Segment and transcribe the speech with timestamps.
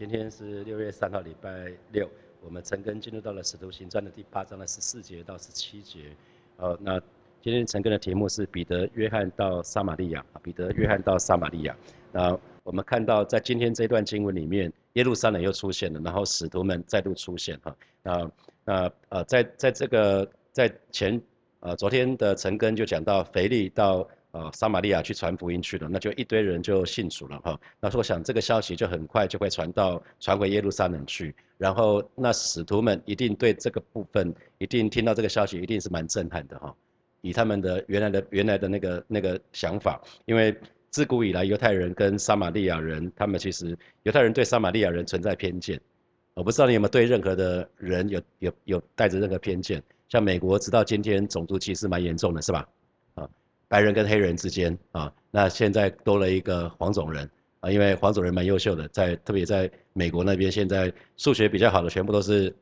[0.00, 2.08] 今天是六月三号，礼拜六，
[2.40, 6.16] 我们陈根进入到了《使徒行传》的第八章的十四节到十七节。
[6.56, 6.98] 呃，那
[7.42, 10.24] 今天陈根的题目是彼得、约翰到撒玛利亚。
[10.42, 11.76] 彼得、约翰到撒玛利亚。
[12.12, 17.60] 那我们看到在今天这段经文里面，耶路撒冷又出现了，然后使徒们再度出现。
[17.60, 18.30] 哈，那
[18.64, 21.20] 那呃，在在这个在前
[21.60, 24.08] 呃昨天的陈根就讲到腓力到。
[24.32, 27.60] 啊，撒玛利亚去传福音去了，那就一堆人就信主了哈。
[27.80, 36.74] 那我想这个消息就很快就会传到传回耶路撒冷去，然后那使徒们一定对这个部分一定听到这个消息，一定是蛮震撼的哈。
[37.22, 40.56] 以他们的原来的原来的那个那个想法，因为
[40.90, 45.80] 自古以来犹太人跟撒玛利亚人，他们其实犹太人对撒玛利亚人存在偏见。
[46.34, 52.66] 我不知道你有没有对任何的人有有有带着任何偏见，像美国直到今天种族歧视蛮严重的，是吧？
[53.70, 62.52] 白人跟黑人之间啊，那现在多了一个黄种人啊，因为黄种人蛮优秀的，在特别在美国那边，现在数学比较好的全部都是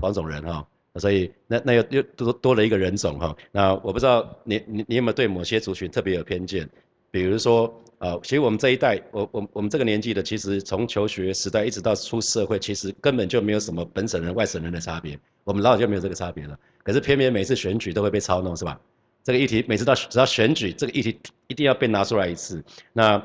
[0.00, 3.36] 黄种人哈，所以那那又又多多了一个人种哈。
[3.52, 6.66] 那我不知道你你你有没有对某些族群特别有偏见？
[7.10, 16.58] 比如说啊，其实我们这一代，我我我们这个年纪的，其实从求学时代一直到出社会，其实根本就没有什么本省人外省人的差别，我们老早就没有这个差别了。
[16.82, 18.80] 可是偏偏每次选举都会被操弄，是吧？
[19.26, 22.62] 这个议题每次到只要选举，这个议题一定要被拿出来一次。
[22.92, 23.20] 那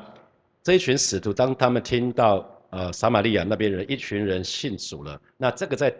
[0.60, 5.94] 这一群使徒，当他们听到呃撒玛利亚那边人一群人信主了，那这个在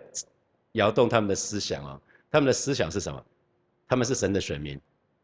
[0.72, 2.00] 摇动他们的思想啊。
[2.32, 3.24] 他们的思想是什么？
[3.86, 4.76] 他们是神的选民，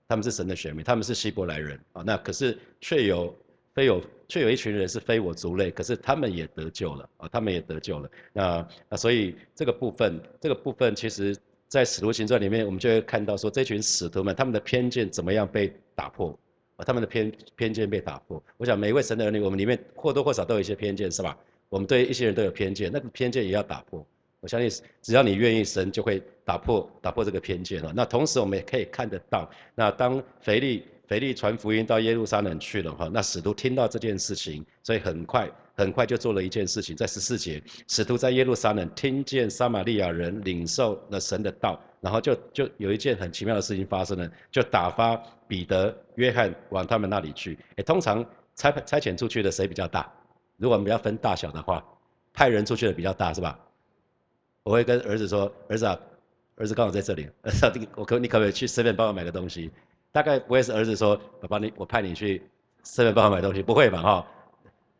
[0.07, 2.05] 他们是神的选民，他们是希伯来人啊。
[2.07, 3.35] 那可是却有
[3.75, 8.09] 非有却有一群人是非我族类，可是他们也得救了啊，他们也得救了。
[8.33, 11.37] 那那所以这个部分，这个部分其实。
[11.69, 16.36] 在使徒行传里面，我们就会看到说，这群使徒们他们的偏见怎么样被打破
[16.77, 16.84] 啊？
[16.84, 18.42] 他们的偏偏见被打破。
[18.56, 21.36] 我想每一位神的儿女，我们里面或多或少都有一些偏见，是吧？
[21.69, 24.05] 我们对一些人都有偏见，那个偏见也要打破。
[24.41, 27.92] 我相信只要你愿意，神就会打破打破这个偏见了。
[27.94, 35.51] 那同时我们也可以看得到，那当腓力腓力传福音到耶路撒冷去了哈，那使徒听到这件事情，所以很快。
[35.74, 47.57] 很快就做了一件事情，在十四节，使徒在耶路撒冷听见撒玛利亚人领受了神的道，然后就就有一件很奇妙的事情发生了，就打发彼得、约翰往他们那里去。
[47.77, 48.27] 诶，通常
[48.57, 50.13] 差差遣出去的谁比较大？
[50.57, 51.85] 如果我们要分大小的话，
[52.33, 53.57] 派人出去的比较大是吧？
[54.64, 55.96] 我会跟儿子说，儿子啊，
[56.57, 59.70] 儿子刚好在这里，儿子我可你可不可以去 seven 帮我买个东西？
[60.18, 62.42] 大概不会是儿子说，爸爸你我派你去
[62.83, 64.27] seven 帮我买东西，不会吧哈？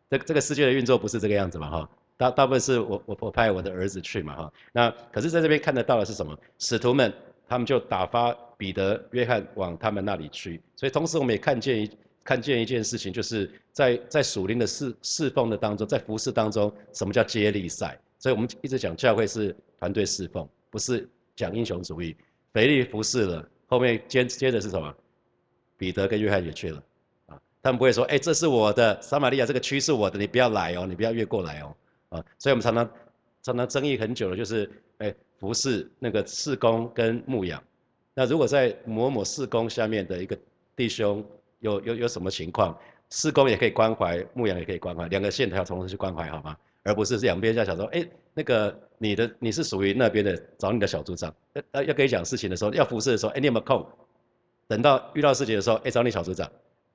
[0.09, 6.39] 这这个世界的运作不是这个样子嘛哈，大大部分是我我我派我的儿子去嘛哈，那可是在这边看得到的是什么？
[6.61, 7.13] 使徒们
[7.49, 11.91] 他们就打发彼得、约翰往他们那里去，所以同时我们也看见一
[12.23, 17.99] 看见一件事情，就是在在属灵的侍侍奉的当中，在服侍当中，什么叫接力赛？
[18.21, 22.15] 所以我们一直讲教会是团队侍奉，不是讲英雄主义。
[22.53, 24.95] 腓力服侍了，后面接接着是什么？
[25.79, 26.83] 彼得跟约翰也去了。
[27.29, 31.77] 啊他们不会说，哎，这是我的撒玛利亚这个区是我的，你不要来哦，你不要越过来哦，
[32.11, 32.91] 啊，所以我们常常
[33.43, 37.63] 常常争议很久了，就是，哎，服侍那个侍工跟牧养，
[38.15, 40.39] 那如果在某某侍工下面的一个
[40.77, 41.25] 弟兄
[41.59, 42.79] 有有有什么情况，
[43.11, 46.57] 侍工也可以关怀，牧养也可以关怀，两个线条同时去关怀，好吗？
[46.85, 51.35] 而不是两边在想说，哎，那个你的你是属于那边的，找你的小组长，
[51.73, 53.85] 要要跟你讲事情的时候，要服侍的时候，哎，你有没有空？
[54.69, 56.49] 等到遇到事情的时候，哎，找你小组长。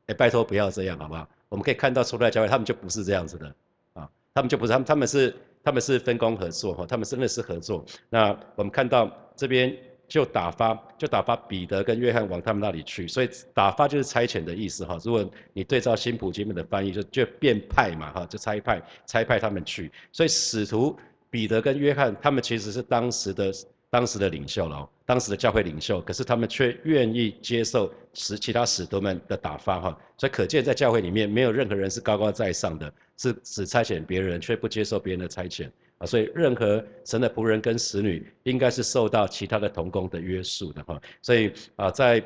[0.06, 1.28] 哎，拜托不要这样，好不好？
[1.48, 3.56] 我们可以看到出来教会，他们就不是这样子的，
[3.94, 7.86] 啊，他们就不是，他们他们是他们是分工合作哈，他们真的是合作。
[8.10, 9.74] 那我们看到这边
[10.10, 15.00] 就打发就打发彼得跟约翰往他们那里去，所以打发就是差遣的意思哈。
[15.06, 19.90] 如果你对照新普金本的翻译，就就变派嘛哈，就差派差派他们去。
[20.12, 23.54] 所以使徒彼得跟约翰他们其实是当时的。
[23.94, 42.24] 当时的领袖了，当时的教会领袖，可是他们却愿意接受使其他使徒们的打发哈，所以可见在教会里面没有任何人是高高在上的，是只差遣别人却不接受别人的差遣啊，所以任何神的仆人跟使女应该是受到其他的同工的约束的哈，所以啊在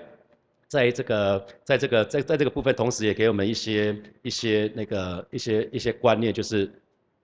[0.70, 6.72] 在这个在这个在在这个部分，同时也给我们一些一些那个一些一些观念，就是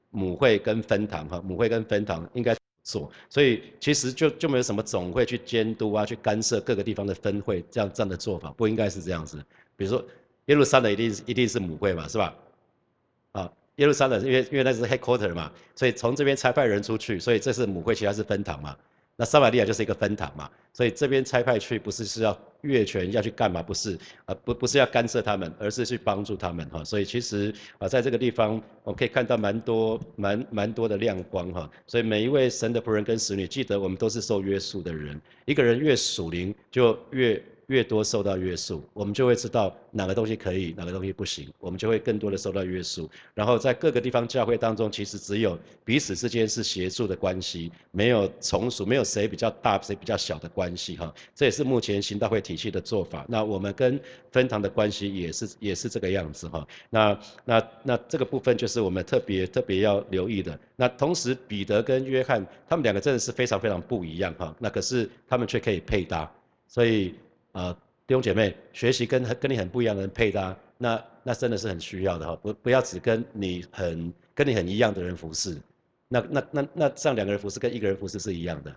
[0.09, 2.53] 母会跟分堂哈，母会跟分堂应该。
[2.83, 9.43] 做，所以其实就就没有什么总会去监督啊，去干涉各个地方的分会这样这样的做法，不应该是这样子。
[9.75, 10.05] 比如说
[10.45, 12.35] 耶路撒冷一定一定是母会嘛，是吧？
[13.31, 18.77] 啊，耶路撒冷因为因为那是 headquarter 嘛，所以从这边差派人出去，所以这是母会，其他是分堂嘛。
[19.15, 23.61] 那撒玛利亚就是一个分堂嘛，所以这边差派去不是是要越权要去干嘛？
[23.61, 26.83] 不是，啊不不是要干涉他们，而是去帮助他们哈。
[26.83, 31.69] 所以其实啊，在这个地方我们可以看到蛮多蛮蛮多的亮光哈。
[31.85, 37.41] 所以每一位神的仆人跟使女，记得我们都是受约束的人，一个人越属灵就越。
[37.67, 43.09] 越多受到约束，我们就会知道哪个东西可以，哪个东西不行，我们就会更多的受到约束。
[43.33, 51.13] 然后在各个地方教会当中，其实只有彼此之间是协助的关系，没有从属，没有谁比较大，谁比较小的关系哈。
[51.33, 53.25] 这也是目前行道会体系的做法。
[53.27, 53.99] 那我们跟
[54.31, 56.67] 分堂的关系也是也是这个样子哈。
[56.89, 60.59] 那那那这个部分就是我们特别特别要留意的。
[60.75, 64.55] 那同时彼得跟约翰他们两个真的是非常非常不一样哈。
[64.59, 66.29] 那可是他们却可以配搭，
[66.67, 67.15] 所以。
[67.53, 72.35] 啊，弟兄姐妹，学习跟跟你很不一样的人配搭，那那真的是很需要的哈。
[72.35, 75.57] 不不要只跟你很跟你很一样的人服侍，
[76.07, 78.75] 那那那那这样两个人服侍跟一个人服侍是一样的，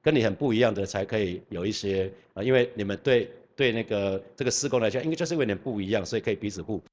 [0.00, 6.84] 跟你很不一样的才可以有一些啊，因为你们对对那个这个施工来讲，应该就是因为你们不一样，所以可以彼此互补。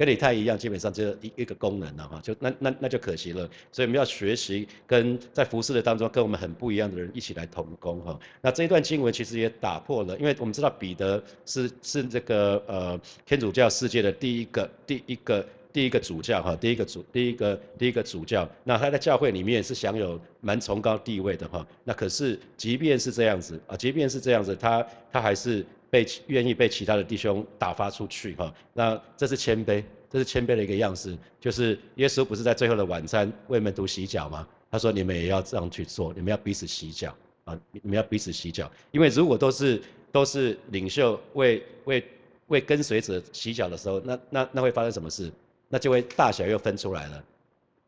[0.00, 3.46] 跟你太一样，基本上就一一个功能了哈，就那那那就可惜了。
[3.70, 8.18] 所以我们要学习跟在服饰的当中跟我们很不一样的人一起来同工哈。
[8.40, 18.48] 那这一段经文其实也打破了，因为我们知道彼得是是这个呃天主教世界的第一个第一个第一个主教哈，第一个主第一个第一个主教。
[18.64, 21.66] 那他在教会里面是享有蛮崇高地位的哈。
[21.84, 25.62] 那可是即便是这样子啊，即便是这样子，他他还是。
[25.90, 31.18] 被愿意被其他的弟兄打发出去哈，那这是谦卑，这是谦卑的一个样式。
[31.40, 34.46] 就是耶稣不是在最后的晚餐为门徒洗脚吗？
[34.70, 37.12] 他说你们也要这样去做，你们要彼此洗脚
[37.44, 38.70] 啊，你们要彼此洗脚。
[38.92, 39.82] 因为如果都是
[40.12, 42.04] 都是领袖为为
[42.46, 45.30] 为跟随者洗脚的时候，那那那会发生什么事？
[45.68, 47.24] 那就会大小又分出来了，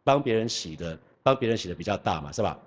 [0.02, 2.58] 帮别人洗的帮别人洗的比较大嘛，是吧？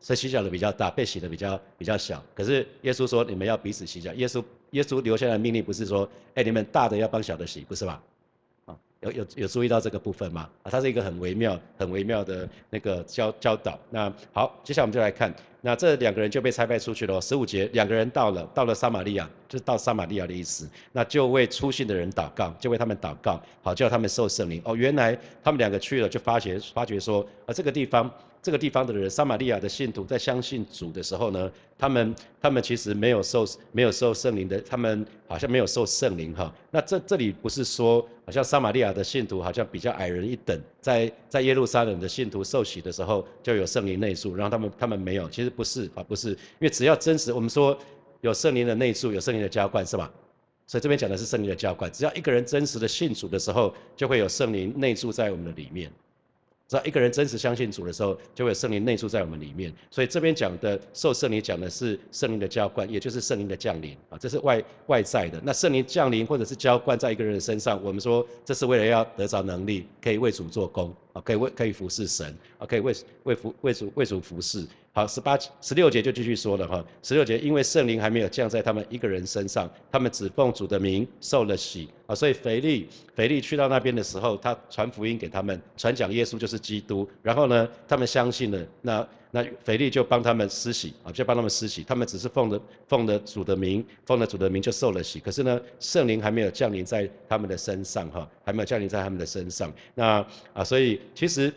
[0.00, 2.22] 所以洗脚的比较大，被洗的比较比较小。
[2.34, 4.42] 可是耶稣说你们要彼此洗脚，耶稣。
[4.72, 8.02] 耶稣留下来的命令不是说，哎，你们大的要帮小的洗，不是吧？
[8.66, 10.46] 啊，有有有注意到这个部分吗？
[10.62, 13.80] 啊，它是一个很微妙、很微妙的那个教教导。
[13.88, 17.18] 那好，接下来我们就来看，那这两个人就被差派出去了。
[17.18, 20.68] 十五节，两个人到了，到了撒玛利亚，就是到撒玛利亚的意思。
[20.92, 24.60] 那就为出信的人祷告，就为他们祷告，好叫他们受圣灵。
[24.66, 28.12] 哦，原来他们两个去了，就发觉发觉说，啊，这个地方。
[28.40, 36.52] 这个地方的人，撒玛利亚的信徒在相信主的时候呢，他们他们其实没有受没有受圣灵的，他们好像没有受圣灵哈。
[36.70, 47.76] 那这这里不是说，好像撒玛利亚的信徒好像比较矮人一等，在在耶路撒冷的信徒受洗的时候就有圣灵内住，然后他们他们没有，其实不是啊，不是，因为只要真实，我们说
[48.20, 50.10] 有圣灵的内住，有圣灵的浇灌是吧？
[50.66, 55.90] 所以这边讲的是圣灵的浇灌，只要一个人真实的信主的时候，就会有圣灵内住在我们的里面。
[56.68, 59.72] 只要一个人真实相信主的时候，就会有圣灵内住在我们里面。
[59.90, 65.40] 所以这边讲的受圣灵讲的是圣灵的浇灌，也就是圣灵的降临啊，这是外外在的。
[65.42, 70.94] 那圣灵降临或者是浇灌在一个人的身上，我们说这是为了要得着能力，可以为主做工
[71.24, 72.94] 可以为可以服侍神啊，可以为
[73.24, 74.66] 为服为主为主服侍。
[74.92, 76.84] 好，十八十六节就继续说了哈。
[77.02, 82.14] 十六节，因为圣灵还没有降在他们一个人身上，他们只奉主的名受了洗啊。
[82.14, 87.08] 所以腓力腓力去到那边的时候，他传福音给他们，传讲耶稣就是基督。
[87.22, 91.82] 然后呢，他们相信了，那那腓力就帮他们施洗啊，就帮他们施洗。
[91.84, 95.20] 他们只是奉了奉了主的名，奉了主的名就受了洗。
[95.20, 99.72] 可是呢，圣灵还没有降临在他们的身上哈，还没有降临在他们的身上。
[99.94, 101.52] 那啊，所以其实。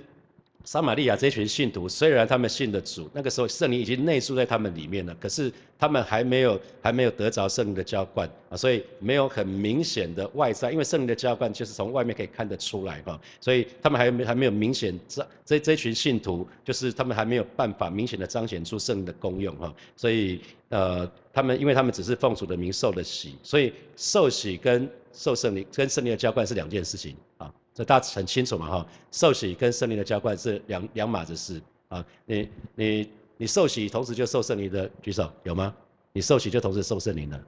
[0.63, 20.39] 撒玛利亚这群信徒，虽然他们信的主，那个时候圣灵已经内住在他们里面了，可是他们还没有还没有得着圣灵的浇灌啊，所以没有很明显的外在，因为圣灵的浇灌就是从外面可以看得出来哈，所以他们还没还没有明显这这这群信徒，就是他们还没有办法明显的彰显出圣灵的功用哈，所以
[20.69, 27.51] 呃他们因为他们只是奉主的名受了洗，所以受洗跟受圣灵跟圣灵的浇灌是两件事情啊。
[27.73, 32.06] 这大家很清楚嘛哈，受洗跟圣灵的浇灌是两两码子事啊。
[32.25, 35.73] 你你你受洗同时就受圣灵的举手有吗？
[36.11, 37.42] 你受洗就同时受圣灵的。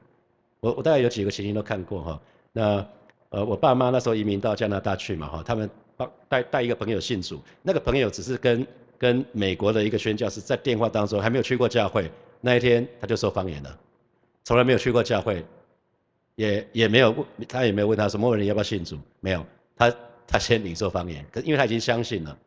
[0.62, 2.22] 我我大概有几个情形都看过哈。
[2.54, 2.86] 那
[3.30, 8.66] 呃我爸妈那时候移民到加拿大去嘛哈，他们帮带带一个朋友信主，那个朋友只是跟
[8.98, 13.78] 跟美国的一个宣教士在电话当中还没有去过教会，那一天他就说方言了，
[14.46, 15.46] 从来没有去过教会，
[16.36, 19.94] 也也没有问他也没有问他说某某人要不要信主，没有他。
[20.28, 22.38] 他先领受方言，可因为他已经相信了，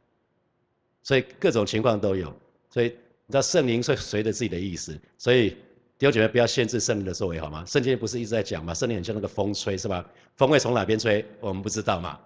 [1.03, 2.35] 所以各种情况都有。
[2.71, 2.87] 所以
[3.27, 5.51] 你知道圣灵会随着自己的意思，所以
[5.99, 7.65] 弟兄姐妹不要限制圣灵的作为，好吗？
[7.65, 8.75] 圣经不是一直在讲吗？
[8.75, 10.05] 圣灵很像那个风吹，是吧？
[10.37, 12.19] 风会从哪边吹，我们不知道嘛。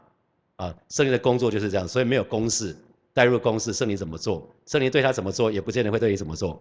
[0.57, 2.75] 啊，圣灵的工作就是这样，所以没有公式，
[3.13, 6.61] 带入公式，圣灵怎么做，圣灵对他怎么做，也不见得会对你怎么做。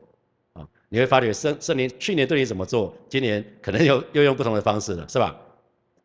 [0.53, 5.39] 啊，你会发觉圣圣灵去年对你怎么做，今年可能又又用不同的方式了，是吧？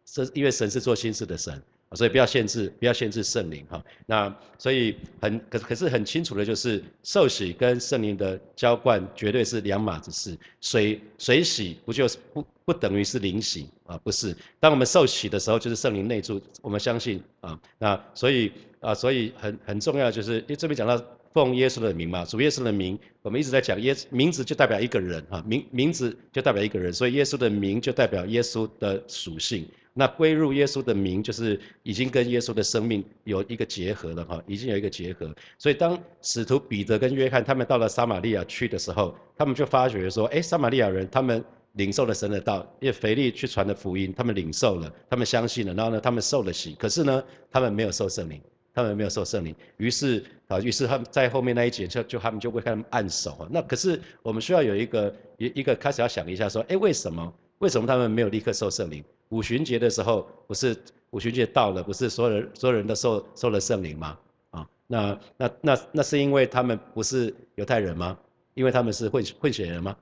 [0.07, 1.63] 是因为神是做新事的神。
[1.95, 3.85] 所以不要限制，不要限制圣灵哈。
[4.07, 10.37] 那所以很可可是很清楚的就是，受洗跟圣灵的浇灌绝对是两码子事。
[10.61, 13.99] 水水洗不就是不不等于是灵洗啊？
[13.99, 14.37] 不是。
[14.59, 17.59] 当我们受洗的时候，就是圣灵内住，我们相信啊。
[17.79, 29.67] 那所以啊，所以很很重要就是，因为这边讲到奉耶稣的名嘛，主耶稣的名，我们一直在讲耶名字就代表一个人啊，名名字就代表一个人，所以耶稣的名就代表耶稣的属性。
[29.97, 35.33] 那归入耶稣的名，就是已经跟耶稣的生命有一个结合了哈，已经有一个结合。
[35.57, 41.43] 所以当使徒彼得跟约翰他们到了撒玛利亚去的时候，他们就发觉说，哎，撒玛利亚人他们
[41.75, 46.75] 领受了神的道，因为腓力去传的福音，他们领受了，他们相信了，然后呢，他们受了洗。
[46.75, 48.41] 可是呢，他们没有受圣灵，
[48.75, 49.55] 他们没有受圣灵。
[49.77, 53.49] 于是啊，于是他们在后面那一节就就他们就会他们按手啊。
[53.49, 59.03] 那可是我们需要有一个一一个开始要想一下说，哎，为什么为什么他们没有立刻受圣灵？
[59.31, 60.77] 五旬节的时候，不是
[61.11, 64.19] 五旬节到了，不是所有人所有人都受受了圣灵吗？
[64.51, 68.17] 啊，那那那那是因为他们不是犹太人吗？
[68.53, 69.97] 因为他们是混混血人吗？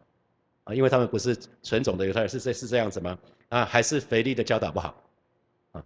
[0.65, 3.19] 啊，因为他们不是纯种的犹太人，是这是这样子吗？
[3.49, 5.03] 啊，还是腓力的教导不好？
[5.73, 5.85] 啊，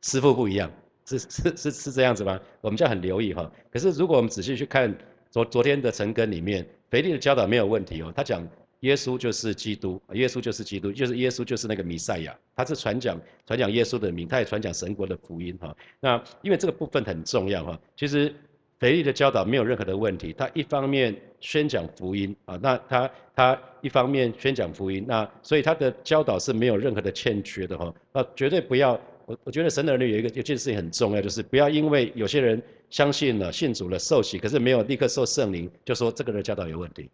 [0.00, 0.70] 师傅不一样，
[1.04, 2.40] 是是是是这样子吗？
[2.60, 3.50] 我们就要很留意哈。
[3.70, 4.96] 可是如果我们仔细去看
[5.30, 8.48] 昨昨天的陈根里面，腓力的教导没有问题哦，他讲。
[8.84, 15.74] 耶稣就是基督，耶稣就是基督，就是耶稣就是那个弥赛亚，他是传讲传讲耶稣的名，他也传讲神国的福音哈。
[16.00, 18.34] 那因为这个部分很重要哈，其实
[18.78, 27.94] 腓力的教导没有任何的问题，他一方面宣讲福音啊，那他他一方面宣讲福音，那所以他的教导是没有任何的欠缺的哈。
[28.12, 37.08] 那绝对不要，我我觉得神的儿女有一个有件事情很重要，就是不要因为有些人相信了信主了受洗，可是没有立刻受圣灵，就说这个人教导有问题。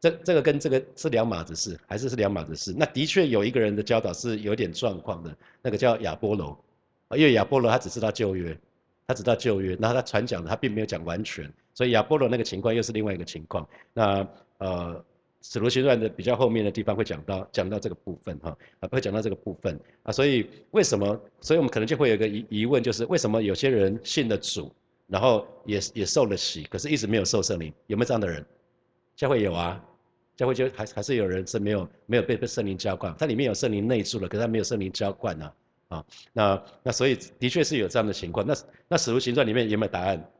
[0.00, 2.74] 这这个跟这个是两码子事，还是是两码子事？
[2.76, 6.58] 那的确有一个人的教导是有点状况的，那个叫亚波罗，
[7.10, 8.56] 因为亚波罗他只知道旧约，
[9.06, 13.68] 他知道旧约，然后他传讲的他并没有讲完全，所以亚波罗那个情况又是另外一个情况。
[13.92, 14.26] 那
[14.58, 15.04] 呃，
[15.40, 21.20] 使徒行传的比较后面的地方会讲到讲到这个部分哈，啊会讲到这个部分啊，所以为什么？
[21.40, 24.72] 所以我们可能就会有一个疑疑问，就是为什么有些人信了主，
[25.06, 27.72] 然后也也受了洗，可是一直没有受圣灵？
[27.86, 28.44] 有没有这样的人？
[29.22, 29.80] 教会有啊。
[30.34, 35.52] 教会就还还是有人是没有没有被被圣灵浇灌，它里面有圣灵内住了，可是它没有圣灵浇灌呢，
[35.88, 38.44] 啊，那那所以的确是有这样的情况。
[38.44, 38.54] 那
[38.88, 40.30] 那使徒行传里面有没有答案？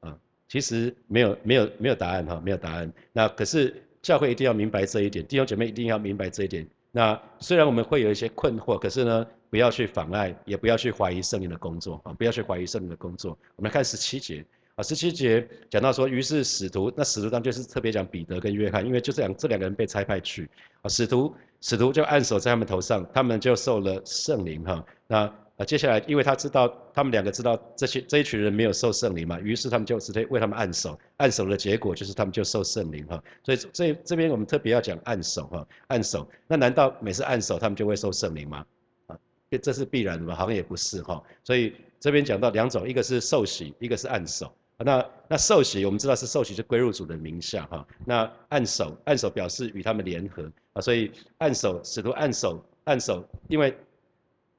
[0.00, 0.18] 啊，
[0.48, 2.90] 其实没有没有没有答案哈，没有答案。
[3.12, 6.66] 那可是教会一定要明白这一点，弟兄姐妹一定要明白这一点。
[6.90, 13.38] 那虽然我们会有一些困惑，可是呢，不要去妨碍，也不要去怀疑圣灵的工作啊，不要去怀疑圣灵的工作。
[13.54, 14.44] 我们来看十七节。
[14.74, 20.48] 啊，十七节讲到说，于是使徒，那使徒当就是特别讲彼得跟约翰，因为就这样这两个人被差派去，
[20.80, 24.82] 啊，使徒使徒就按手在他们头上，他们就受了圣灵哈。
[25.06, 33.22] 那啊，接下来因为他知道他们两个知道这些这一群人没有受圣灵嘛，于是他们就直接为他们按手，按手的结果就是他们就受圣灵哈。
[33.44, 36.26] 所以这这边我们特别要讲按手哈，按手。
[36.48, 38.64] 那难道每次按手他们就会受圣灵吗？
[39.08, 39.18] 啊，
[39.60, 40.34] 这是必然的吗？
[40.34, 41.22] 好像也不是哈。
[41.44, 44.50] 所以这边讲到两种，一个是受洗，一个是按手。
[44.84, 47.86] 那那受洗，我们知道是受洗是归入主的名下哈。
[48.04, 53.76] 那按手，按手表示与他们联合啊，所以按手使徒按手按手，因为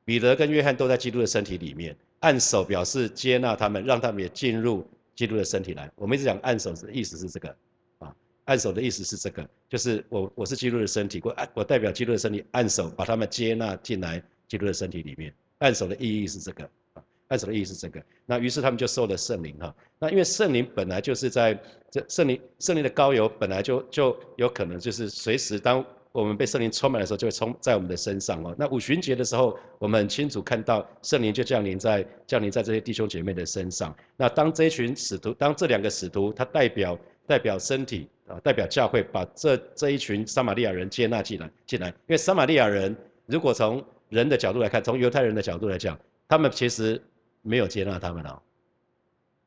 [0.06, 5.92] 彼得跟约翰都在基督的身体里面，按手表示接纳他们，让他们也进入基督的身体来。
[5.96, 7.56] 我们一直讲按手的意思是这个
[8.00, 8.16] 啊，
[8.46, 15.34] 按手的意思是这个，就是我我是基督的身体，我我代表基督的身体按手，把他们接纳进来基督的身体里面。
[15.60, 16.64] 按手的意义是这个
[16.94, 17.04] 啊。
[17.30, 19.74] 按手的意义是这个，那于是他们就受了圣灵哈。
[20.04, 21.58] 那因为圣灵本来就是在
[21.90, 28.54] 这圣灵圣灵的高油本来就就有可能就是随时当我们被圣灵充满的时候就会充在我们的身上哦。
[28.60, 33.96] 那五旬节的时候，我们很清楚看到圣灵就降临在降临在这些弟兄姐妹的身上。
[34.18, 41.88] 那当这一群使徒，当这两个使徒，他代表代表身体啊，代表教会，把这这一群撒玛利亚人接纳进来进来。
[41.88, 42.94] 因为撒玛利亚人
[43.26, 47.02] 如果从人的角度来看，从犹太人的角度来讲，他们其实。
[47.46, 48.42] 没有接纳他们哦，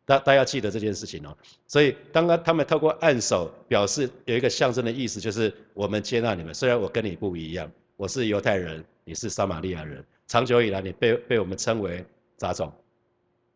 [0.06, 1.36] 大大家要记得这件事情哦。
[1.66, 6.54] 所以，刚刚他们透过按手表示有一个象征的意思，就是我们接纳你们。
[6.54, 12.02] 虽然我跟你不一样，我是犹太人，你是撒玛利亚人，长久以来你被被我们称为
[12.36, 12.72] 杂种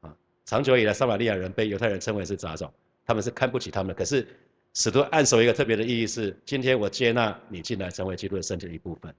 [0.00, 0.14] 啊。
[0.44, 2.70] 长久以来，撒玛利亚人被犹太人称为是杂种，
[3.06, 3.94] 他们是看不起他们。
[3.94, 4.26] 可是，
[4.74, 9.14] 使徒按手一个特别的意义是，今天我接纳你进来，成为基督的身体的一部分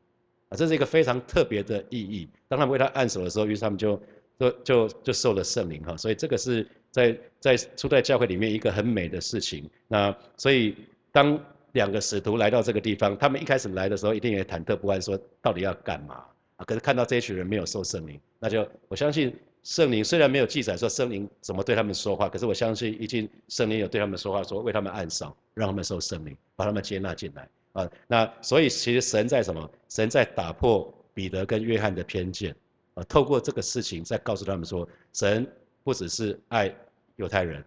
[0.50, 2.28] 啊，这是一个非常特别的意义。
[2.50, 3.98] 当他们为他按手的时候，于是他们就。
[4.42, 9.68] 就就就受了圣灵哈，所以这个是在在初代教会里面一个很美的事情。
[9.88, 10.76] 那所以
[11.12, 11.40] 当
[11.72, 16.24] 两个使徒来到这个地方，他们一开始来的时候一定也忐忑不安，说到底要干嘛
[16.58, 16.66] 啊？
[16.66, 19.34] 可是看到这一群人没有受圣灵，那就我相信
[19.64, 27.90] 圣灵虽然没有记载说圣灵怎么对他们说话，可是我相信已经圣灵有对他们说话，说为他们暗扫，让他们受圣灵，把他们接纳进来啊。
[28.08, 29.70] 那所以其实神在什么？
[29.88, 32.56] 神在打破彼得跟约翰的偏见
[32.96, 35.48] 啊，透过这个事情在告诉他们说，神
[35.84, 36.74] 不只是爱
[37.16, 37.64] 犹太人。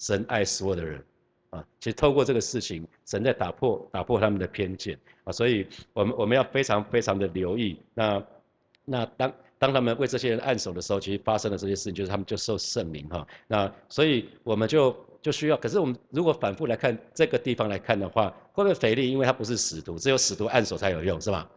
[0.00, 1.02] 神爱所有的人，
[1.50, 7.80] 啊，其实透过这个事情，神在打破打破他们的偏见啊，所以我们我们要非常非常的留意。
[7.94, 8.22] 那
[8.84, 13.26] 那当当他们为这些人按手的时候，其实发生的这些事情，就是他们就受圣灵哈。
[13.46, 19.10] 那所以我们就就需要，可是我们如果反复来看这个地方来看的话，会不会腓力？
[19.10, 21.48] 因为他不是使徒，只有使徒按手才有用，是吧？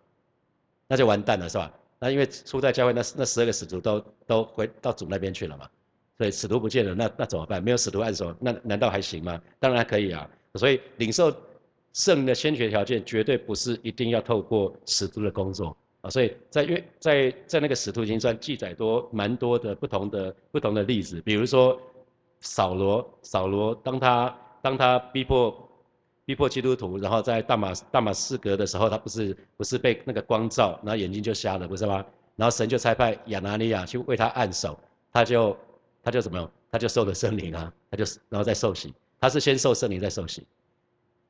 [0.87, 1.73] 那就完蛋了，是吧？
[1.99, 5.67] 那因为初代教会那那十二个使徒都都回到主那边去了嘛。
[6.17, 7.63] 所以使徒不见了，那那怎么办？
[7.63, 9.39] 没有使徒按手，那难道还行吗？
[9.59, 10.27] 当然可以啊。
[10.55, 11.31] 所以领受
[11.93, 16.09] 圣的先决条件，绝对不是一定要透过使徒的工作啊。
[16.09, 21.79] 所以在在在那个使徒行传记载多蛮多的不同的不同的例子，比如说
[22.41, 25.69] 扫罗，扫罗当他当他逼迫
[26.25, 32.03] 逼迫基督徒，然后在大马大马士革的时候，他不是不是被那个光照，然后眼睛就瞎了，不是吗？
[32.35, 34.75] 然后神就差派亚拿尼亚去为他按手，
[35.13, 35.55] 他就。
[36.07, 36.49] 他就怎么样？
[36.71, 38.93] 他就受了圣灵啊，他就然后再受洗。
[39.19, 40.47] 他是先受圣灵再受洗，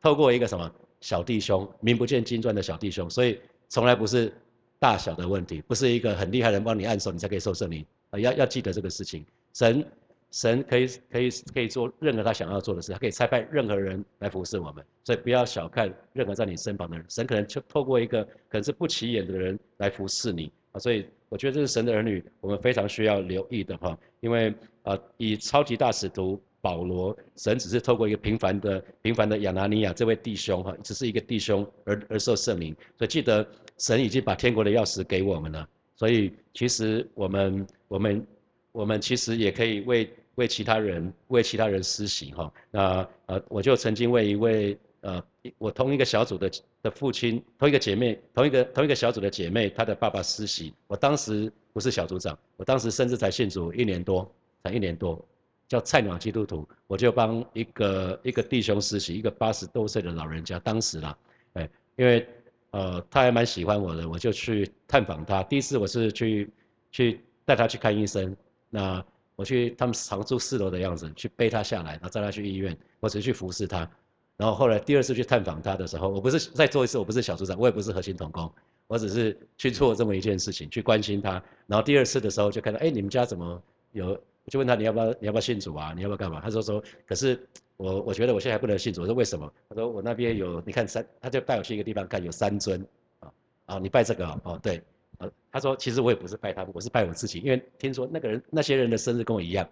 [0.04, 4.32] 透过一个什么小弟兄，名不见经传的小弟兄，所以从来不是
[4.78, 8.20] 大小的问题，不是一个很厉害人帮你按手你才可以受圣灵啊。
[8.20, 9.84] 要要记得这个事情，神
[10.30, 21.06] 神可以可以可以做任何他想要做的事，他可以差派任何人来服侍我们，所以不要小看任何在你身旁的人，神可能就透过一个可能是不起眼的人来服侍你所以。
[21.30, 24.54] 我觉得这是神的儿女，我们非常需要留意的哈，因为
[24.84, 33.46] 呃，以超级大使徒保罗，神只是透过一个平凡的平凡的亚拿尼亚这位弟兄哈，只是一个弟兄而而受圣灵，所以记得
[33.78, 35.68] 神已经把天国的钥匙给我们了，
[35.98, 38.28] 所以其实我们我们
[38.72, 45.24] 我们其实也可以为为其他人为其他人施行哈，那呃，我就曾经为一位呃，
[45.58, 46.52] 我同一个小组的。
[46.84, 50.72] 的父亲，同一个姐妹，同一个同一个小组的姐妹，她的爸爸实习。
[50.86, 54.32] 我当时不是小组长，我当时甚至才信主一年多，
[54.64, 55.20] 才一年多，
[55.68, 60.60] 叫菜鸟基督徒，我就帮一个一个弟兄实习，一个八十多岁的老人家。
[60.60, 61.18] 当时啦，
[61.54, 62.26] 哎，因为
[62.70, 65.42] 呃他还蛮喜欢我的，我就去探访他。
[65.44, 66.50] 第一次我是去
[66.92, 68.34] 去带他去看医生，
[68.70, 69.04] 那
[69.36, 73.90] 我去他们常住四楼的样子，去背他下来，然后带他去医院，我只是去服侍他。
[74.38, 78.52] 然后后来第二次去探访他的时候，我不是再做一次，我不是小组长，我也不是核心同工，
[78.88, 81.44] 我只是去做这么一件事情，去关心他。
[81.66, 84.18] 然后第二次的时候就看到，哎，你们家怎么有？
[84.48, 85.92] 就问他你要不要你要不要信主啊？
[85.94, 86.40] 你要不要干嘛？
[86.40, 87.38] 他说说，可是
[87.76, 89.02] 我我觉得我现在还不能信主。
[89.02, 89.52] 我说为什么？
[89.68, 92.82] 他说我那边有，你看三，他就带我去一个地方看，有三尊
[93.20, 93.34] 啊
[93.66, 94.82] 啊，你拜这个哦，对，
[95.18, 99.68] 啊，他说其实我也不是拜他们，我是拜我自己，因为听说那个人那些人的生日跟我一样。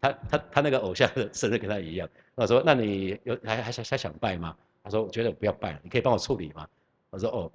[0.00, 4.56] 他他他那个偶像的生日跟他一样，我说那你有还还想还想拜吗？
[4.84, 6.66] 他说我觉得不要拜了，你可以帮我处理吗？
[7.10, 7.52] 我说哦，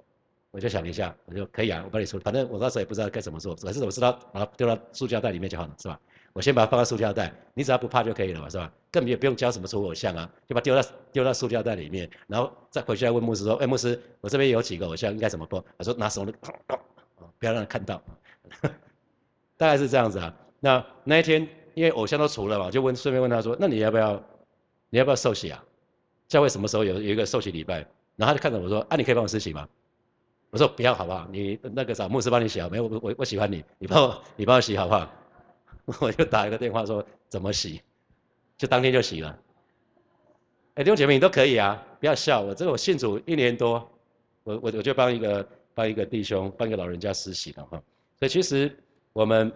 [0.50, 5.98] 我就想一下，我就可以啊，我帮你处理，反正我那时候也不知道该怎么做，可是我知道把它丢到塑胶袋里面就好了，是吧？
[6.32, 8.70] 我先把它放在塑胶袋，你只要不怕就可以了嘛，是吧？
[8.90, 15.64] 根本也不用教什么出偶像啊，就把丢到丢到塑胶袋里面，然后再回去再问牧师说，哎，牧师，我这边有几个偶像，应该怎么播？
[15.78, 16.32] 他说拿手的，
[17.38, 18.02] 不要让他看到，
[19.56, 20.34] 大概是这样子啊。
[20.60, 21.48] 那那一天。
[21.74, 24.22] 因为偶像都除了嘛，就问顺便问他说：“那你要不要，
[24.90, 25.62] 你要不要受洗啊？
[26.28, 29.68] 教会什么时候有有一个受洗礼拜？”然后他就看着我说：“啊，你可以帮我施洗吗？”
[30.50, 31.26] 我说：“不要，好不好？
[31.32, 35.10] 你那个找牧师帮你洗啊，没有我我我喜欢你，你帮我你帮我洗好不好？”
[36.00, 37.82] 我就打一个电话说：“怎么洗？”
[38.56, 39.36] 就当天就洗了。
[40.74, 43.90] 哎，弟兄姐妹你都可以啊，不要笑我，这个我信主一年多，
[44.44, 47.82] 我我我就帮一个帮一个弟兄帮一个老人家施洗了哈。
[48.18, 48.74] 所以其实
[49.12, 49.52] 我们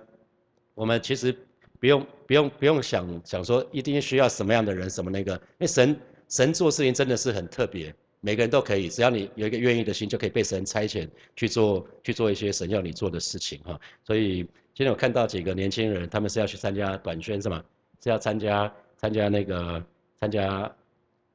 [0.75, 1.37] 我们其实。
[1.81, 5.97] 不用不用不用想想说一定需要什么样的人什么那个，因为神
[6.29, 13.81] 神做事情真的是很特别，每个人都可以，只要你有一个愿意的心，就可以被神差遣去做去做一些神要你做的事情哈。
[14.05, 14.39] 所以
[14.75, 17.65] 今天我看到几个年轻人，他们是要去参加短宣是吗？
[18.03, 19.85] 是要参加参加那个
[20.21, 20.71] 参加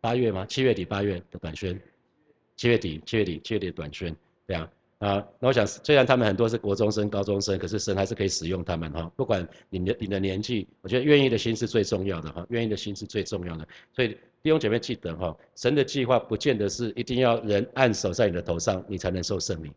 [0.02, 0.46] 八月吗？
[0.46, 1.80] 七月底八月的短宣，
[2.56, 4.70] 七月底七月底七月底短宣，对啊。
[5.04, 9.12] 啊，那我想，虽然他们很多是国中生、高中生，可是神还是可以使用他们哈。
[9.18, 12.46] 不管你的你的年纪，我觉得愿意的心是最重要的哈。
[12.50, 13.68] 愿意的心是最重要的。
[13.92, 19.70] 所以弟兄姐妹记得哈，神的计划不见得是一定要人按手在你的头上，你才能受圣灵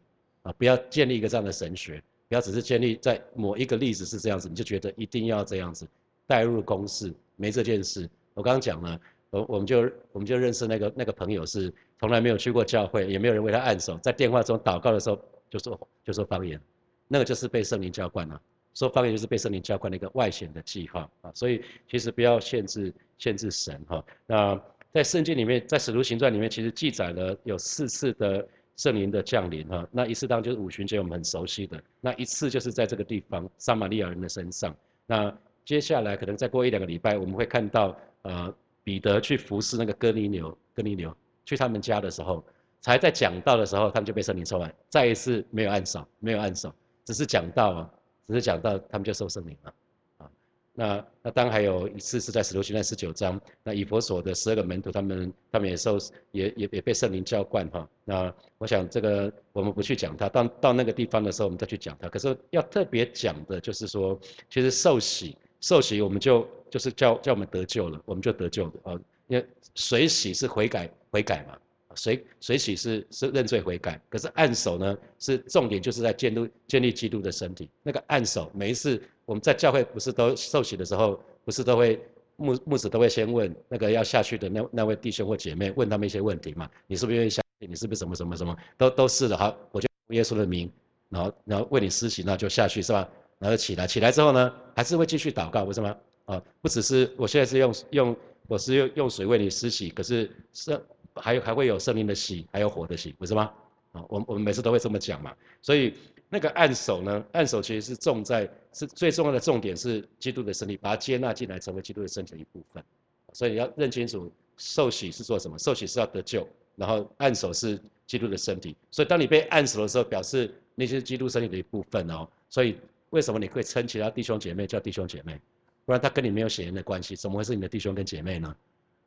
[0.42, 0.54] 啊。
[0.56, 5.88] 不要建立一个这样的神学，不要只是建立在某一个例子是这样子，你就觉得一定要这样子
[6.28, 8.08] 带入公式，没这件事。
[8.32, 16.60] 我刚刚讲了，我我们就我们就认识那个那个朋友是从来没有去过教会，也没有人为他按手，在电话中祷告的时候就说就说方言，
[17.08, 18.40] 那个就是被圣灵浇灌了。
[18.74, 24.04] 说方言就是被圣灵浇灌的一个外显的记号啊，所以其实不要限制限制神哈。
[24.26, 24.60] 那
[24.92, 29.88] 在圣经里面，在使徒行传里面，其实记载了有四次的圣灵的降临哈。
[29.90, 34.76] 那一次当就是五旬节，我们很熟悉的；那一次就是在这个地方撒玛利亚人的身上。
[35.06, 38.54] 那接下来可能再过一两个礼拜，我们会看到呃
[38.84, 42.44] 彼得去服侍那个哥尼流，哥尼流去他们家的时候，
[42.82, 46.70] 才在讲道的时候，他们就被圣灵充满，再一次没有按手，没有按手，
[47.06, 47.90] 只是讲道啊。
[48.28, 49.74] 只是讲到他们就受圣灵了，
[50.18, 50.30] 啊，
[50.72, 55.96] 那那当还有一次是在使徒行传十九章，那以佛所的十二个门徒，他们他们也受
[56.32, 57.88] 也也也被圣灵浇灌哈。
[58.04, 62.08] 那我想这个我们不去讲它，到到那个地方的时候我们再去讲它。
[62.08, 64.18] 可是要特别讲的就是说，
[64.50, 71.56] 其实受洗受洗我们就就是叫叫我们得救了，我们就得救了啊，因为水洗是悔改悔改嘛。
[71.98, 77.70] 水水洗是是认罪悔改，可是按手呢是重点，就是在建立建立基督的身体。
[77.82, 81.98] 那个按手，每一次我们在教会不是都受洗的时候，不是都会
[82.36, 86.68] 牧牧师都会先问那个要下去的那那位弟兄或姐妹，问他们一些问题嘛？
[86.86, 87.66] 你是不是愿意下去？
[87.66, 88.54] 你是不是什么什么什么？
[88.76, 89.34] 都都是的。
[89.34, 90.70] 好，我就耶稣的名，
[91.08, 93.08] 然后然后为你施洗，那就下去是吧？
[93.38, 95.96] 然后起来，起来之后呢，还是会继续祷告，为什么？
[96.26, 98.16] 啊，不只是我现在是用用
[98.48, 100.80] 我是用用水为你施洗，可是是。
[101.18, 103.50] 还还会有圣灵的洗，还有火的洗，不是吗？
[103.92, 105.34] 啊，我我们每次都会这么讲嘛。
[105.62, 105.94] 所以
[106.28, 112.84] 那个按手呢，按手其实是重在是最重要的重点是基督的身体，把它接纳进来，成为基督的身体的一部分。
[113.32, 115.58] 所以你要认清楚，受洗是做什么？
[115.58, 118.76] 受洗是要得救，然后按手是基督的身体。
[118.90, 122.28] 所以当你被按手的时候，表示那是基督身体的一部分哦。
[122.50, 122.76] 所以
[123.08, 125.40] 为什么你会称其他弟兄姐妹叫弟兄姐妹？
[125.86, 128.54] 不然他跟你没有血缘的关系，怎么会是你的弟兄跟姐妹呢？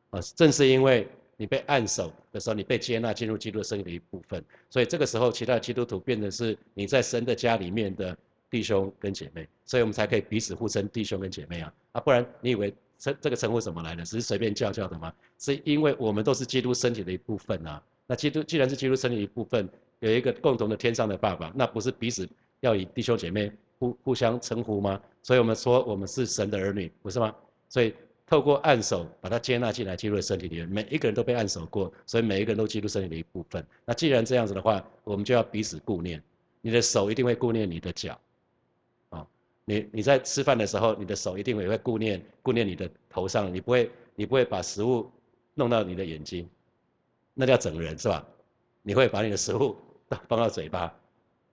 [0.10, 1.08] 啊，正是因为。
[1.42, 8.14] 你被按手的时候，你被接纳进入基督的生命的一部分，所以这个时候，其他的基督徒变成是你在神的家里面的
[8.50, 14.04] 弟兄跟姐妹，所以我们才可以彼此互称弟兄跟姐妹啊啊，不然你以为称这个称呼怎么来的？
[14.04, 15.14] 只是随便叫叫的吗？
[15.38, 17.82] 是因为我们都是基督身体的一部分啊。
[18.06, 22.28] 那基督既然是基督身体一部分，有一个共同的天上的爸爸，那不是彼此
[22.60, 25.02] 要以弟兄姐妹互互相称呼吗？
[25.24, 27.36] 所以我们说我们是神的儿女，不是吗？
[27.68, 27.94] 所以。
[28.30, 30.70] 透过按手把它接纳进来，进入身体里面。
[30.70, 33.66] 每一个人都被按手过，所以每一个人都进入身体的一部分。
[33.86, 36.22] 那既然这样子的话，我们就要彼此顾念。
[36.62, 38.20] 你的手一定会顾念你的脚，
[39.10, 39.26] 啊，
[39.66, 45.10] 你你在吃饭的时候，你的手一定也会顾念顾念你的头上，你不会你不会把食物
[45.56, 46.48] 弄到你的眼睛，
[47.34, 48.24] 那叫整人是吧？
[48.84, 49.76] 你会把你的食物
[50.30, 50.96] 放到嘴巴。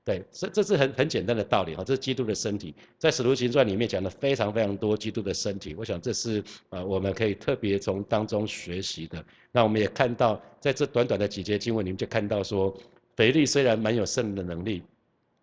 [0.07, 9.25] 对，这这是很很简单的道理哈，这是基督的身体，在使徒行传里面讲了非常非常多基督的身体，我想这是呃我们可以特别从当中学习的。
[9.51, 12.73] 那我们也看到，在这短短的几节经文里面就看到说，
[13.17, 14.81] 腓力虽然蛮有圣灵的能力，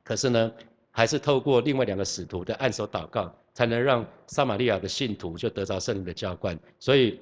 [0.02, 0.50] 可是呢，
[0.92, 6.58] 还是透过另外两个使徒的按手祷告，才能让撒玛利亚的信徒就得着圣灵的浇灌。
[6.80, 7.20] 所以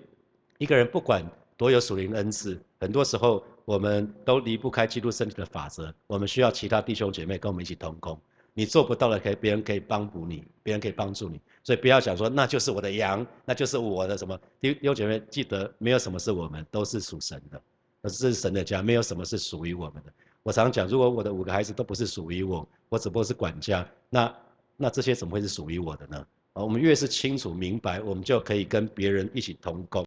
[0.60, 1.28] 一个人不管
[1.58, 3.44] 多有属灵恩赐，很多时候。
[3.72, 8.20] 我们都离不开基督身体的法则，我们需要其他弟兄姐妹跟我们一起同工。
[8.54, 11.40] 你做不到的，可以别人可以帮补你，别人可以帮助你。
[11.64, 17.62] 所以不要想说那就是我的羊，那就是我的什么弟兄姐妹，记得没有什么是我们，都是属神的，
[18.04, 20.12] 这是神的家，没有什么是属于我们的。
[20.44, 24.36] 我常讲，如果我的五个孩子都不是属于我，我只不过是管家，那
[24.76, 26.28] 那这些怎么会是属于我的呢？
[26.52, 30.06] 啊，我们越是清楚明白，我们就可以跟别人一起同工。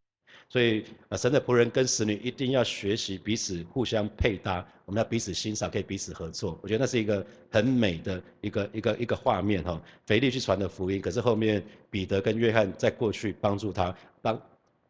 [0.55, 6.57] 所以啊，神的仆人跟使女一定要学习彼此互相配搭，我们要彼此欣赏，可以彼此合作。
[6.63, 9.83] 我觉得那是一个很美的一个一个一个画面哈。
[10.07, 14.41] 腓力去传的福音，可是后面彼得跟约翰在过去帮助他，帮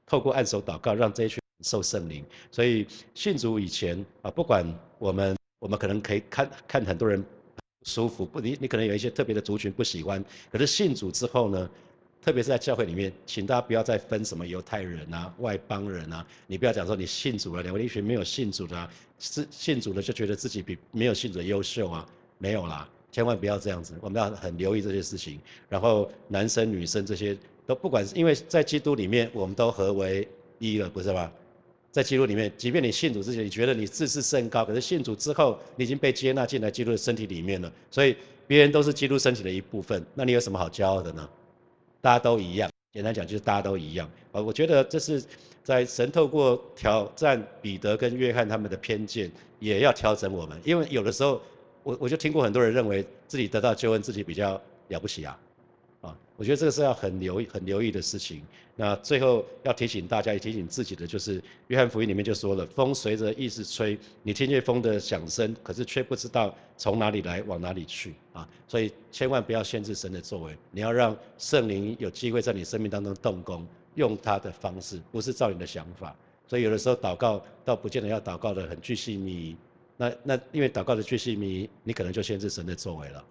[0.04, 2.22] 透过按手祷告，让这一群受圣灵。
[2.50, 7.24] 所以信主以前啊，不管我们我们可能可以看看很多人
[7.84, 10.22] 舒服，不你你可能有一些特别的族群不喜欢，
[10.52, 11.70] 可是信主之后呢？
[12.24, 16.26] 特别是在教会里面，请大家不要再分什么犹太人啊、外邦人啊。
[16.46, 22.08] 你不要讲说你信主了，两位一群没有信主的，是信主的就觉得自己比没有信主的优秀啊？
[22.38, 23.92] 没有啦，千万不要这样子。
[24.00, 25.38] 我们要很留意这些事情。
[25.68, 30.26] 然后男生女生这些都不管，因为在基督里面我们都合为
[30.58, 31.30] 一了，不是吧？
[31.92, 37.70] 在基督里面，即便你信主之前，你觉得你自视甚高，可是信主之后，你已经被接纳进来基督的身体里面了。
[37.90, 41.28] 所以别人都是基督身体的一部分，那你有什么好骄傲的呢？
[42.04, 44.06] 大家都一样，简单讲就是大家都一样。
[44.30, 45.24] 啊，我觉得这是
[45.62, 50.60] 在神透过挑战彼得跟约翰他们的偏见，也要调整我们。
[50.64, 51.40] 因为有的时候，
[51.82, 55.34] 我我就听过很多人认为自己得到救恩，自己比较了不起，啊，
[56.36, 58.42] 我觉得这个是要很留意、很留意的事情。
[58.76, 68.48] 那最后要提醒大家，也提醒自己的，就是约翰福音里面就说了，风随着意志吹，你听见风的响声，可是却不知道从哪里来，往哪里去啊。
[68.66, 76.16] 所以千万不要限制神的作为，你要让圣灵有机会在你生命当中动工，用他的方式，不是照你的想法。
[76.48, 79.56] 所以有的时候祷告倒不见得要祷告的很具细密，
[79.96, 83.24] 那那因为祷告的具细密，你可能就限制神的作为了。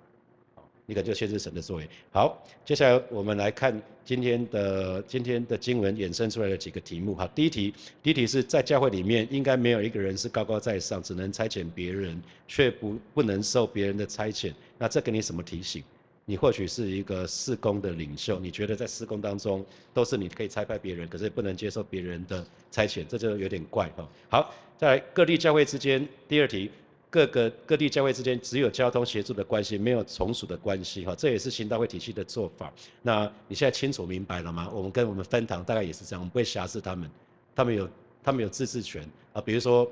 [0.86, 1.88] 你可就先是神的作为。
[2.12, 7.16] 好，接下来我们来看今天的今天的经文衍生出来的几个题目。
[7.16, 14.54] 哈，第一题，第一题是在教会里面应该没有一个人是高高在上，只能差遣别人，却不不能受别人的差遣。
[14.78, 15.84] 那这给你什么提醒？
[16.26, 24.10] 你或许是一个事工的领袖，你觉得在事工当中都是你可以差派别人，可是不能接受别人的差遣，这就有点怪哈。
[24.30, 26.72] 好，在各地教会之间，第二题。
[27.14, 32.74] 各个各地教会之间只有交通协助的关系，没有从属的关系，哈，这也是行道会体系的做法。
[33.04, 34.68] 那你现在清楚明白了吗？
[34.74, 37.08] 我们跟我们分堂大概也是这样，我们不会辖制他们，
[37.54, 37.88] 他们有
[38.24, 39.40] 他们有自治权啊。
[39.40, 39.88] 比如说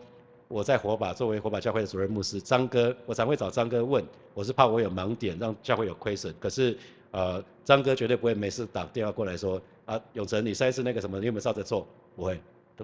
[0.48, 4.04] 我在火把作为火把教会的主任牧师，张哥，我常会找张哥问，
[4.34, 6.76] 我是怕我有盲点让教会有亏损，可是
[7.12, 11.88] 呃张哥绝对不会没事打电话过来说啊永成你上一次那个什么你有没有照着做？
[12.16, 12.42] 不会，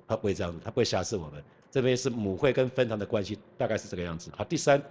[0.07, 1.43] 他不会这样子，他不会辖制我们。
[1.69, 4.31] 这边是母会跟分堂的关系，大概是这个样子。
[4.35, 4.81] 好，第三，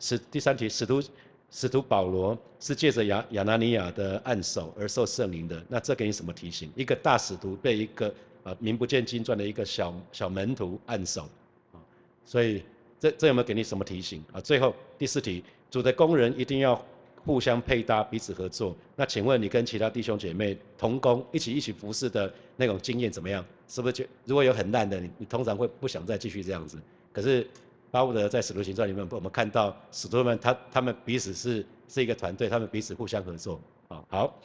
[0.00, 1.02] 使第三题，使徒
[1.50, 6.70] 使徒保罗是借着亚亚拿尼亚的暗手而受圣灵的，那这给你什么提醒？
[6.74, 11.28] 一个大使徒被一个呃名不见经传的一个小小门徒暗手，
[11.72, 11.78] 啊，
[12.24, 12.62] 所以
[12.98, 14.24] 这这有没有给你什么提醒？
[14.32, 16.84] 啊，最后第四题，主的工人一定要。
[17.26, 18.76] 互相配搭，彼此合作。
[18.96, 23.42] 那请问你跟其他弟兄姐妹同工一起一起服侍的那种经验怎么样？
[23.66, 26.78] 是不是就如果有很烂的，你你通常会不想再继续这样子？
[27.14, 27.48] 可是
[27.94, 33.60] 巴不得在使徒行传里面，我们看到使徒们他他们彼此是是一个团队，他们彼此互相合作。
[33.86, 34.40] 啊，好，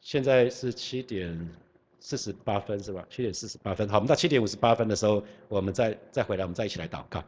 [0.00, 1.46] 现在是七点
[1.98, 3.06] 四十八分是吧？
[3.10, 3.86] 七点四十八分。
[3.86, 7.22] 好，我们到七点五十八分的时候，我们再再回来，我们再一起来祷告。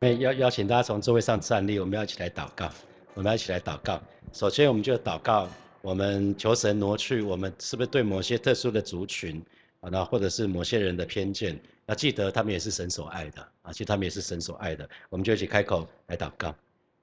[0.00, 2.70] 邀邀请大家从座位上站立，我们要一起来祷告。
[3.14, 3.98] 我们要一起来祷告。
[4.34, 5.48] 首先，我们就祷告，
[5.80, 9.42] 我们求神挪去我们是不是对某些特殊的族群
[9.80, 11.58] 啊，那或者是某些人的偏见。
[11.90, 14.86] 那记得，他们也是神所爱的啊，其实他们也是神所爱的。
[15.08, 16.54] 我们就一起开口来祷告。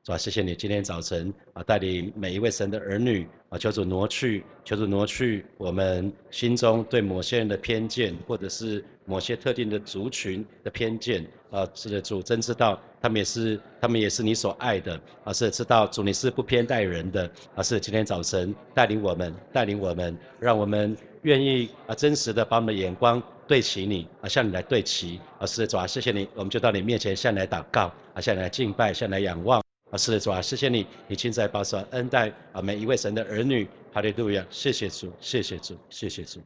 [0.04, 0.18] 是吧？
[0.20, 11.68] 谢谢你今天早晨啊，带领每一位神的儿女啊，求主挪去，求主挪去我们心中对某些人的偏见，或者是某些特定的族群的偏见啊。
[11.74, 15.34] 是的，主真知道他们也是，他们也是你所爱的啊。
[15.34, 17.64] 是知道主你是不偏待人的啊。
[17.64, 25.46] 是今天早晨带领我们，带领我们，让我们愿意啊，真实的把我们的眼光对齐你啊，向你来对齐啊。
[25.46, 29.64] 是的，主啊，谢谢你，我们就到你面前向你来祷告啊，向你来敬拜，向你来仰望。
[29.92, 36.42] 啊，是的，主啊，谢谢你，你亲自保守恩待啊每一位神的儿女，哈利路亚，谢谢主，谢谢主，谢谢主。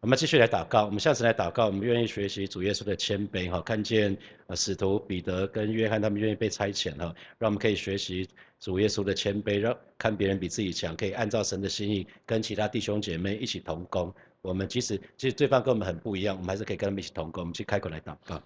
[0.00, 8.28] 我们继续来祷告，我们下次来祷告，我们愿意学习主耶稣的谦卑哈，看见啊使徒彼得跟约翰他们愿意被差遣哈，让我们可以学习
[8.60, 14.12] 主耶稣的谦卑，让看别人比自己强，可以按照神的心意跟其他弟兄姐妹一起同工。
[14.46, 17.42] 我们其实其实对方跟我们很不一样，我们还是可以跟他们一起同工。
[17.42, 18.40] 我们去开口来祷告。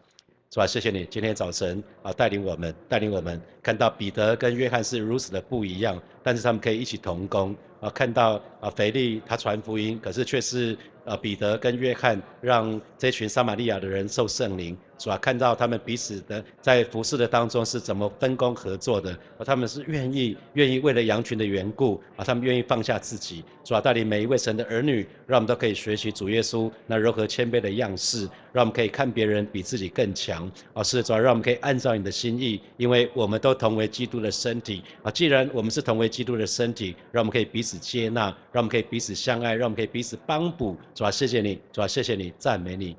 [0.52, 0.66] 是吧？
[0.66, 7.88] 谢谢你今天早晨啊，带领我们，带领我们看到彼得跟约翰是如此的不一样，但是他们可以一起同工啊。
[7.90, 10.76] 看到啊，腓力他传福音，可是却是。
[11.06, 40.76] 啊，彼得跟约翰让这群撒玛利亚的人受圣灵，主要看到他们彼此的在服侍的当中是怎么分工合作的，而他们是愿意愿意为了羊群的缘故，啊，他们愿意放下自己，主要带领每一位神的儿女，让我们都可以学习主耶稣那柔和谦卑的样式，让我们可以看别人比自己更强，啊，是主要让我们可以按照你的心意，因为我们都同为基督的身体，啊，既然我们是同为基督的身体，让我们可以彼此接纳，让我们可以彼此相爱，让我们可以彼此帮补。
[40.94, 42.94] 主啊，谢谢你，主啊，谢谢你，赞美你。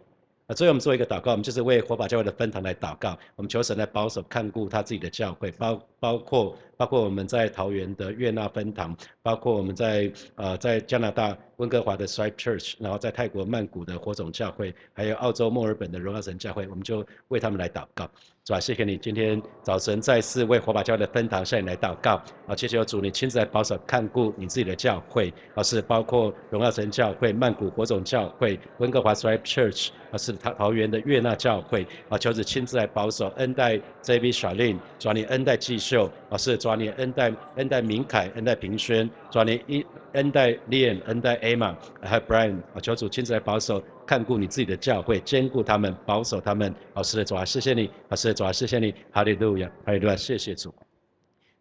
[0.52, 3.18] 啊，最后我们做一个祷告，我们就是为火把教会的分堂来祷告。
[3.38, 18.12] 我们求神来保守看顾他自己的教会，包包括包括我们在桃园的悦纳分堂，包括我们在呃在加拿大温哥华的 Stripe Church，然后在泰国曼谷的火种教会，还有澳洲墨尔本的荣耀神教会，我们就为他们来祷告。
[18.44, 18.60] 是吧？
[18.60, 22.16] 谢谢你今天早晨再次为火把教会的分堂向你来祷告。
[22.48, 25.32] 啊，谢谢主，你亲自来保守看顾你自己的教会。
[25.54, 31.86] 啊，是包括荣耀神教会、曼谷火种教会、温哥华 Stripe Church，啊，是桃桃园的悦纳教会。
[32.10, 34.32] 啊，求主亲自来保守恩待 J.B.
[34.32, 36.10] 小令，抓你恩待继秀。
[36.32, 42.56] 啊，是抓你恩待恩待明凯、恩待平轩，抓你一恩待 Lian、恩待 Emma，还有 Brian。
[42.74, 43.84] 啊，求主亲自来保守。
[44.12, 46.76] 看顾你自己的教会，兼顾他们，保守他们。
[46.96, 47.90] 老师的主啊，谢谢你。
[48.10, 48.94] 老师的主啊，谢谢你。
[49.10, 50.70] 哈利路亚，哈利路亚，谢谢主。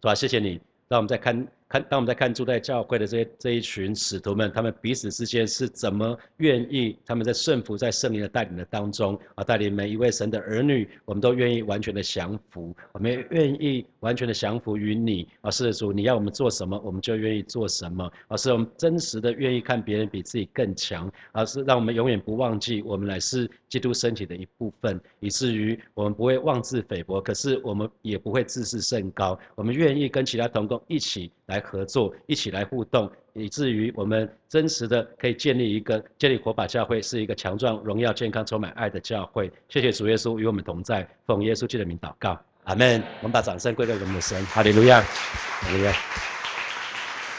[0.01, 0.61] 主啊，谢谢你。
[0.89, 31.61] 让我们再看看，当我们在看住在教会的这些这一群使徒们，他们彼此之间是怎么愿意，他们在顺服在圣灵的带领的当中啊，带领每一位神的儿女，我们都愿意完全的降服，我们愿意完全的降服于你啊，是主，你要我们做什么，我们就愿意做什么，而是我们真实的愿意看别人比自己更强，而是让我们永远不忘记，我们乃是基督身体的一部分，以至于我们不会妄自菲薄，可是我们也不会自视甚高，我们愿意跟其他同工一起来。
[31.61, 39.53] 合作一起来互动，以至于我们真实的可以建立一个建立火把教会，是一个强壮、荣耀、健康、充满爱的教会。
[39.69, 43.01] 谢谢主耶稣与我们同在，奉耶稣基督的名祷告，阿门。
[43.21, 45.93] 我们把掌声归给我们的神，哈利路亚，哈利路亚。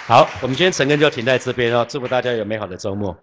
[0.06, 3.18] 好，我们今天晨更就停在这边哦，祝福大家有美好的周末。